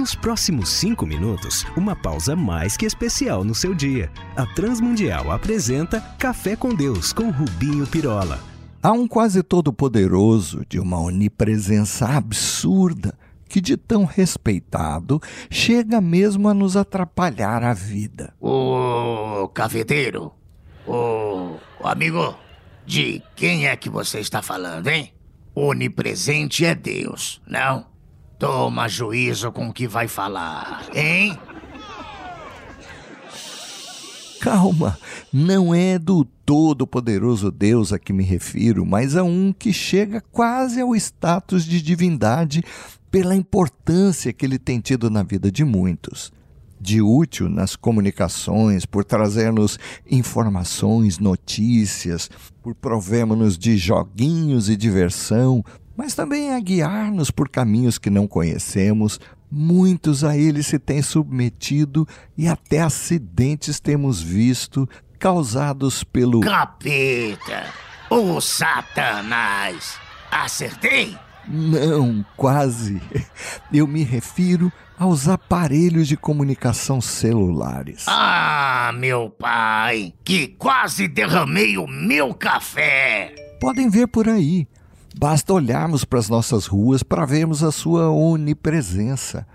[0.00, 4.10] Nos próximos cinco minutos, uma pausa mais que especial no seu dia.
[4.34, 8.40] A Transmundial apresenta Café com Deus com Rubinho Pirola.
[8.82, 13.12] Há um quase todo-poderoso de uma onipresença absurda
[13.46, 18.32] que, de tão respeitado, chega mesmo a nos atrapalhar a vida.
[18.40, 20.32] Ô, cafeteiro,
[20.86, 22.34] ô, amigo,
[22.86, 25.12] de quem é que você está falando, hein?
[25.54, 27.89] Onipresente é Deus, não?
[28.40, 31.38] Toma juízo com o que vai falar, hein?
[34.40, 34.98] Calma,
[35.30, 40.80] não é do todo-poderoso Deus a que me refiro, mas a um que chega quase
[40.80, 42.64] ao status de divindade
[43.10, 46.32] pela importância que ele tem tido na vida de muitos.
[46.80, 49.78] De útil nas comunicações, por trazer-nos
[50.10, 52.30] informações, notícias,
[52.62, 55.62] por provermos-nos de joguinhos e diversão,
[56.00, 59.20] mas também a guiar-nos por caminhos que não conhecemos.
[59.52, 67.66] Muitos a ele se têm submetido e até acidentes temos visto causados pelo Capeta!
[68.08, 69.98] O Satanás!
[70.30, 71.18] Acertei?
[71.46, 72.98] Não, quase.
[73.70, 78.06] Eu me refiro aos aparelhos de comunicação celulares.
[78.08, 83.34] Ah, meu pai, que quase derramei o meu café!
[83.60, 84.66] Podem ver por aí.
[85.16, 89.46] Basta olharmos para as nossas ruas para vermos a sua onipresença.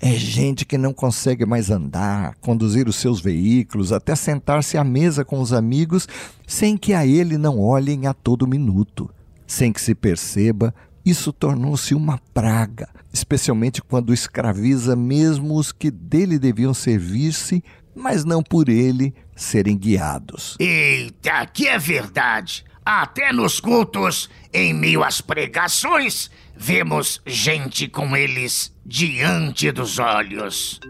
[0.00, 5.24] É gente que não consegue mais andar, conduzir os seus veículos, até sentar-se à mesa
[5.24, 6.06] com os amigos,
[6.46, 9.10] sem que a ele não olhem a todo minuto.
[9.46, 16.38] Sem que se perceba, isso tornou-se uma praga, especialmente quando escraviza mesmo os que dele
[16.38, 20.56] deviam servir-se, mas não por ele serem guiados.
[20.60, 22.64] Eita, que é verdade!
[22.84, 30.80] Até nos cultos, em meio às pregações, vemos gente com eles diante dos olhos.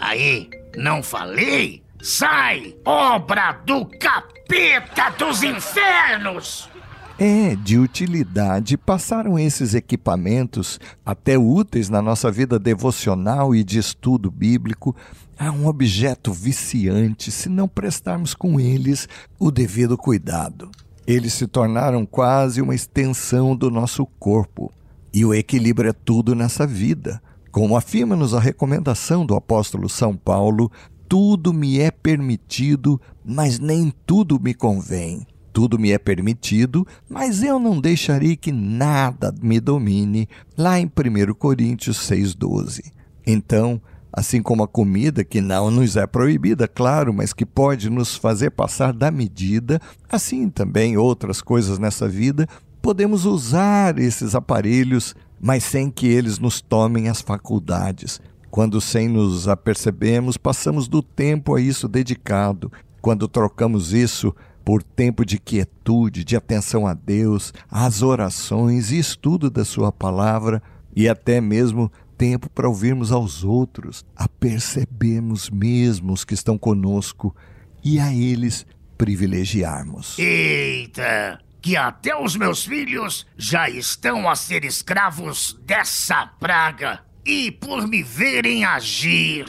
[0.00, 1.82] Aí, não falei?
[2.02, 6.70] Sai, obra do capeta dos infernos!
[7.18, 8.78] É de utilidade.
[8.78, 14.96] Passaram esses equipamentos, até úteis na nossa vida devocional e de estudo bíblico,
[15.38, 19.06] a um objeto viciante se não prestarmos com eles
[19.38, 20.70] o devido cuidado.
[21.10, 24.72] Eles se tornaram quase uma extensão do nosso corpo.
[25.12, 27.20] E o equilíbrio é tudo nessa vida.
[27.50, 30.70] Como afirma-nos a recomendação do apóstolo São Paulo,
[31.08, 35.26] tudo me é permitido, mas nem tudo me convém.
[35.52, 41.34] Tudo me é permitido, mas eu não deixarei que nada me domine, lá em 1
[41.34, 42.92] Coríntios 6,12.
[43.26, 43.82] Então,
[44.12, 48.50] assim como a comida, que não nos é proibida, claro, mas que pode nos fazer
[48.50, 52.46] passar da medida, assim também outras coisas nessa vida,
[52.82, 58.20] podemos usar esses aparelhos, mas sem que eles nos tomem as faculdades.
[58.50, 62.72] Quando, sem nos apercebemos, passamos do tempo a isso dedicado.
[63.00, 64.34] Quando trocamos isso
[64.64, 70.60] por tempo de quietude, de atenção a Deus, às orações e estudo da Sua palavra
[70.94, 71.90] e até mesmo
[72.20, 77.34] tempo para ouvirmos aos outros, a percebermos mesmo os que estão conosco
[77.82, 78.66] e a eles
[78.98, 80.18] privilegiarmos.
[80.18, 81.40] Eita!
[81.62, 88.02] Que até os meus filhos já estão a ser escravos dessa praga e por me
[88.02, 89.46] verem agir.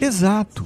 [0.00, 0.64] Exato.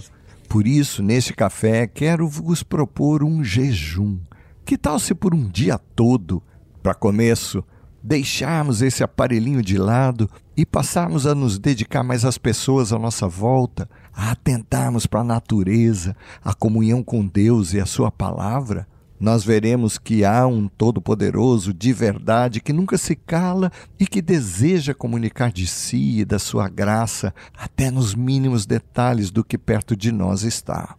[0.51, 4.19] Por isso, neste café, quero vos propor um jejum.
[4.67, 6.43] Que tal se por um dia todo,
[6.83, 7.65] para começo,
[8.03, 13.29] deixarmos esse aparelhinho de lado e passarmos a nos dedicar mais às pessoas à nossa
[13.29, 18.87] volta, a atentarmos para a natureza, a comunhão com Deus e a Sua palavra?
[19.21, 24.95] nós veremos que há um Todo-Poderoso de verdade que nunca se cala e que deseja
[24.95, 30.13] comunicar de si e da sua graça até nos mínimos detalhes do que perto de
[30.13, 30.95] nós está.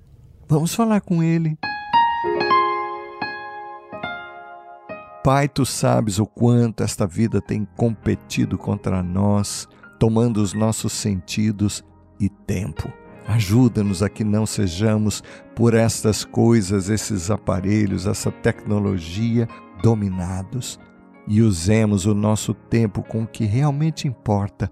[0.48, 1.58] Vamos falar com ele.
[5.24, 9.68] Pai, tu sabes o quanto esta vida tem competido contra nós,
[10.00, 11.84] tomando os nossos sentidos
[12.20, 12.92] e tempo.
[13.28, 15.22] Ajuda-nos a que não sejamos
[15.56, 19.48] por estas coisas, esses aparelhos, essa tecnologia
[19.84, 20.80] dominados
[21.28, 24.72] e usemos o nosso tempo com o que realmente importa.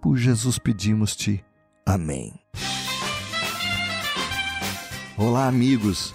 [0.00, 1.44] Por Jesus pedimos-te.
[1.84, 2.32] Amém.
[5.18, 6.14] Olá, amigos.